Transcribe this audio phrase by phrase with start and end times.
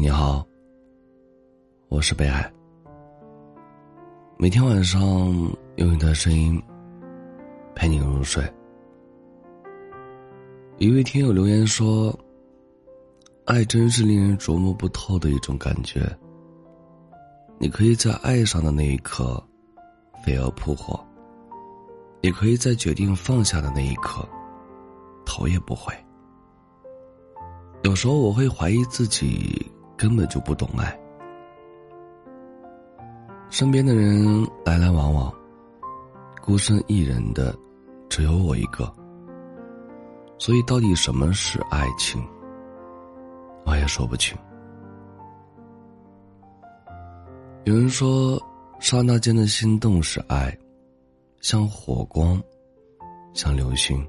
[0.00, 0.46] 你好，
[1.88, 2.48] 我是北海。
[4.36, 5.00] 每天晚上
[5.74, 6.62] 用你的声音
[7.74, 8.40] 陪你入睡。
[10.76, 12.16] 一位听友留言说
[13.44, 16.00] ：“爱真是令人琢磨不透的一种感觉。
[17.58, 19.42] 你可以在爱上的那一刻
[20.24, 21.04] 飞蛾扑火，
[22.20, 24.24] 也可以在决定放下的那一刻
[25.26, 25.92] 头也不回。
[27.82, 29.68] 有时候我会怀疑自己
[29.98, 30.98] 根本就不懂爱。”
[33.50, 35.30] 身边的人来来往往，
[36.42, 37.54] 孤身一人的，
[38.08, 38.90] 只有我一个。
[40.38, 42.22] 所以，到底什么是爱情，
[43.64, 44.36] 我也说不清。
[47.64, 48.40] 有人说，
[48.78, 50.56] 刹那间的心动是爱，
[51.40, 52.40] 像火光，
[53.34, 54.06] 像流星。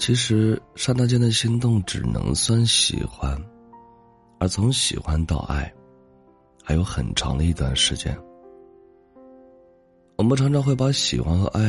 [0.00, 3.38] 其实，刹那间的心动只能算喜欢，
[4.38, 5.70] 而从喜欢到爱。
[6.64, 8.16] 还有很长的一段时间，
[10.16, 11.62] 我们常常会把喜欢和爱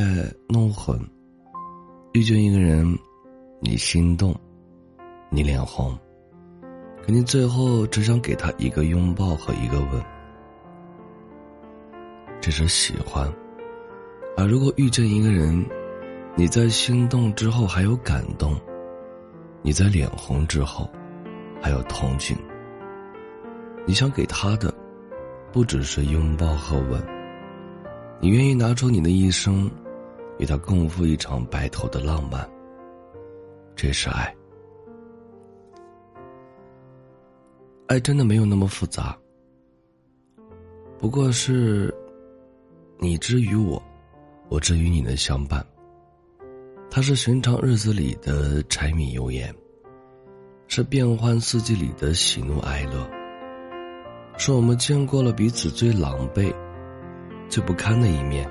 [0.48, 0.98] 弄混。
[2.14, 2.98] 遇见一个人，
[3.60, 4.34] 你心动，
[5.30, 5.94] 你脸红，
[7.06, 10.02] 可你最后只想给他一个拥抱和一个吻，
[12.40, 13.30] 这是喜欢；
[14.38, 15.66] 而如果遇见一个人，
[16.36, 18.60] 你在心动之后还有感动，
[19.62, 20.90] 你在脸红之后
[21.62, 22.38] 还有同情，
[23.86, 24.74] 你想给他的。
[25.54, 27.06] 不只是拥抱和吻，
[28.22, 29.70] 你愿意拿出你的一生，
[30.40, 32.50] 与他共赴一场白头的浪漫。
[33.76, 34.34] 这是爱，
[37.88, 39.14] 爱真的没有那么复杂，
[40.98, 41.94] 不过是
[42.98, 43.84] 你之于我，
[44.48, 45.62] 我之于你的相伴。
[46.94, 49.56] 它是寻常日子里的柴米油盐，
[50.68, 53.10] 是变幻四季里的喜怒哀乐。
[54.38, 56.54] 是我们见过了彼此最狼狈、
[57.48, 58.46] 最不堪的一面，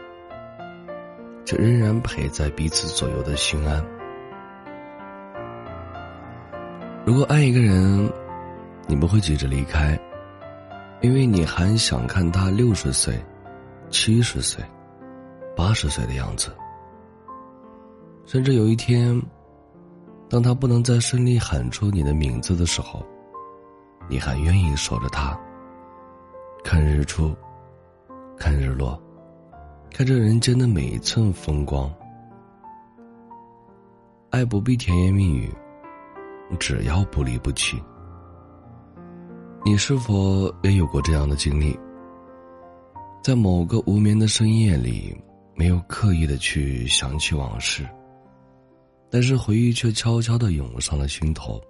[1.45, 3.85] 却仍然陪在彼此左右的心安。
[7.05, 8.11] 如果爱一个人，
[8.87, 10.01] 你不会急着离开，
[11.03, 13.23] 因为你还想看他六十岁、
[13.91, 14.65] 七十岁、
[15.55, 16.51] 八十岁的样子，
[18.31, 19.21] 甚至有一天，
[20.29, 23.05] 当他不能在声里喊出你的名字的时候，
[24.09, 25.37] 你还愿意守着他。
[26.63, 27.35] 看日出，
[28.37, 28.97] 看日落，
[29.93, 31.93] 看这人间的每一寸风光。
[34.31, 35.53] 爱不必甜言蜜语，
[36.61, 37.83] 只要不离不弃。
[39.65, 41.77] 你是否也有过这样的经历？
[43.25, 45.21] 在某个无眠的深夜里，
[45.57, 47.85] 没有刻意的去想起往事，
[49.11, 51.61] 但是回忆却悄悄的涌上了心头。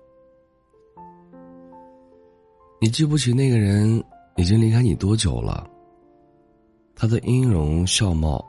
[2.81, 4.03] 你记不起那个人。
[4.37, 5.69] 已经离开你多久了？
[6.95, 8.43] 他的音容笑貌，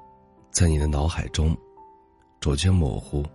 [0.50, 1.58] 在你的脑海中
[2.40, 3.26] 逐渐模糊。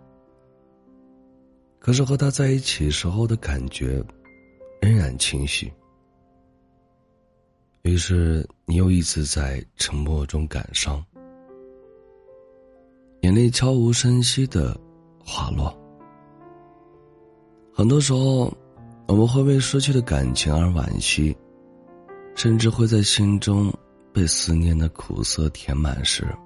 [1.79, 4.03] 可是和他在一起时候的感觉，
[4.81, 5.71] 仍然清晰。
[7.83, 11.05] 于是你又一次在沉默中感伤，
[13.21, 14.75] 眼泪悄无声息的
[15.27, 15.77] 滑落。
[17.75, 18.51] 很多时候，
[19.07, 21.37] 我们会为失去的感情而惋惜。
[22.35, 23.73] 甚至会在心中
[24.13, 26.37] 被思念的苦涩填满时，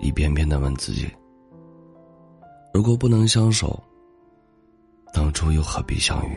[0.00, 1.08] 一遍遍的问自己：
[2.74, 3.80] 如果不能相守，
[5.14, 6.36] 当初又何必相遇？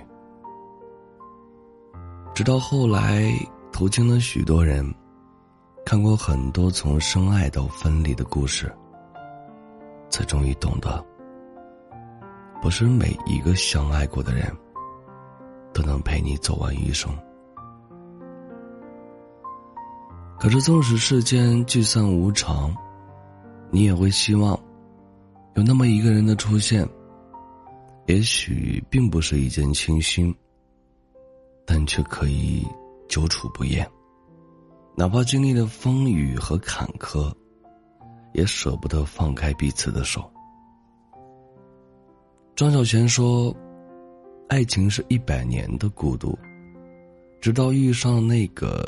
[2.35, 3.33] 直到后来
[3.73, 4.85] 途经了许多人，
[5.83, 8.71] 看过很多从深爱到分离的故事，
[10.11, 11.03] 才终于懂得，
[12.65, 14.51] 不是每一个相爱过的人，
[15.71, 17.15] 都能陪你走完余生。
[20.39, 22.75] 可是，纵使世间聚散无常，
[23.69, 24.59] 你也会希望
[25.53, 26.83] 有那么一个人的出现。
[28.07, 30.35] 也许并不是一见倾心，
[31.67, 32.65] 但却可以
[33.07, 33.87] 久处不厌。
[34.95, 37.31] 哪怕经历了风雨和坎坷，
[38.33, 40.27] 也舍不得放开彼此的手。
[42.55, 43.53] 张小娴说
[44.47, 46.37] ：“爱情是一百年的孤独，
[47.41, 48.85] 直到遇上那个。”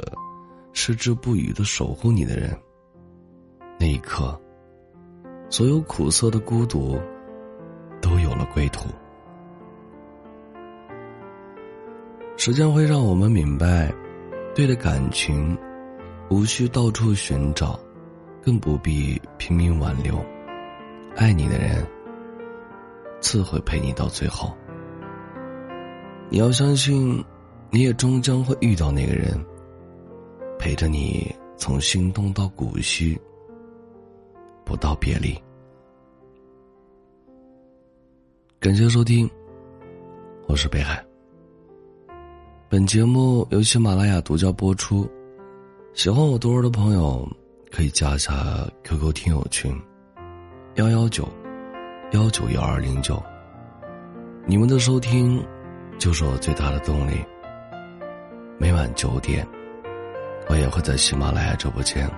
[0.73, 2.55] 矢志不渝的守护你的人，
[3.79, 4.39] 那一刻，
[5.49, 7.01] 所有苦涩的孤独
[7.99, 8.87] 都有了归途。
[12.37, 13.91] 时间会让我们明白，
[14.53, 15.57] 对的感情
[16.29, 17.79] 无需到处寻找，
[18.43, 20.23] 更不必拼命挽留。
[21.15, 21.83] 爱你的人，
[23.27, 24.55] 自会陪你到最后。
[26.29, 27.21] 你要相信，
[27.69, 29.37] 你也终将会遇到那个人，
[30.57, 33.19] 陪着你从心动到古稀，
[34.63, 35.37] 不到别离。
[38.61, 39.29] 感谢收听，
[40.47, 41.05] 我是北海。
[42.69, 45.05] 本节目由喜马拉雅独家播出，
[45.93, 47.27] 喜欢我多儿的朋友
[47.71, 49.77] 可以加一下 QQ 听友群：
[50.75, 51.27] 幺幺九
[52.11, 53.21] 幺九幺二零九。
[54.45, 55.45] 你们的收听
[55.99, 57.21] 就是我最大的动力。
[58.57, 59.45] 每晚九点，
[60.47, 62.09] 我也会在喜马拉雅直播间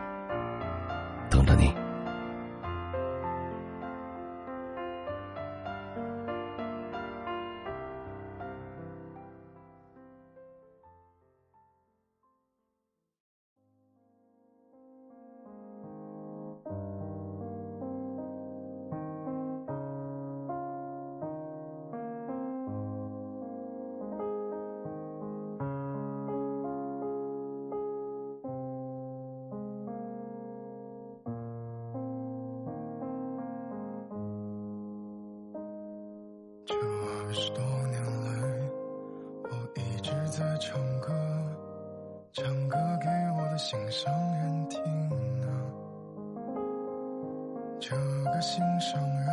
[1.27, 1.74] 等着你。
[40.30, 41.12] 在唱歌，
[42.31, 44.80] 唱歌给我的心上人听
[45.42, 45.48] 呢。
[47.80, 47.96] 这
[48.26, 49.28] 个心上人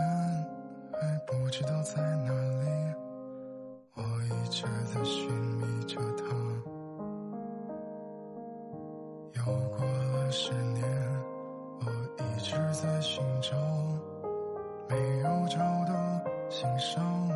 [0.94, 2.32] 还不知道在哪
[2.62, 2.94] 里，
[3.94, 6.24] 我一直在寻觅着他。
[9.34, 9.42] 又
[9.76, 10.82] 过了十年，
[11.80, 11.84] 我
[12.22, 13.54] 一直在寻找，
[14.88, 15.94] 没有找到
[16.48, 17.35] 心上人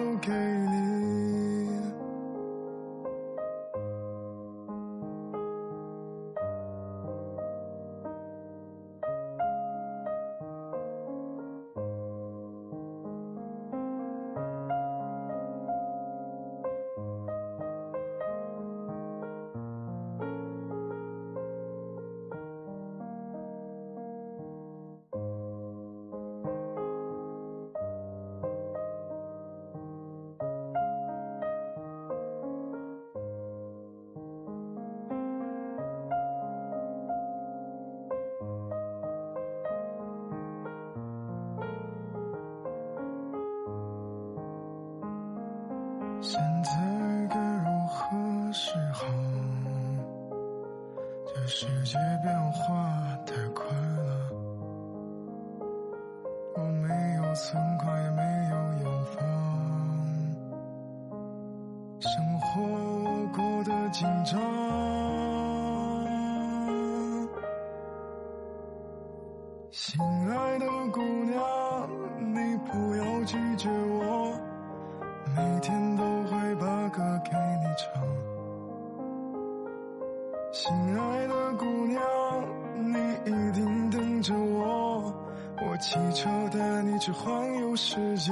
[46.23, 46.69] 现在
[47.29, 49.07] 该如何是好？
[51.25, 54.29] 这世界变化太快了，
[56.55, 59.17] 我没有存款，也没有洋房，
[61.99, 62.45] 生活
[63.35, 65.00] 过得紧张。
[85.81, 88.31] 骑车带你去环游世界。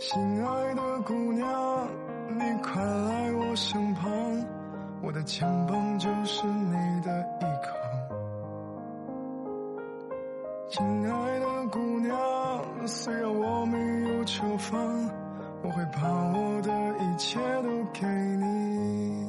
[0.00, 1.88] 亲爱的姑娘，
[2.30, 4.10] 你快来我身旁，
[5.02, 7.68] 我的肩膀就是你的依靠。
[10.68, 12.18] 亲爱的姑娘，
[12.88, 13.78] 虽然我没
[14.10, 15.10] 有车房，
[15.62, 19.25] 我会把我的一切都给你。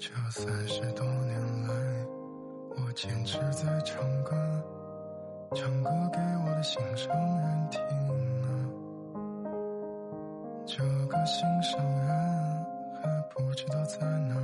[0.00, 1.74] 这三十多年来，
[2.70, 4.36] 我坚持在唱歌，
[5.56, 7.80] 唱歌给我的心上人听
[8.44, 8.46] 啊。
[10.64, 12.08] 这个心上人
[13.02, 14.37] 还不知道在哪